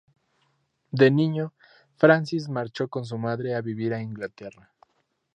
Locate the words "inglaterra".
4.01-4.73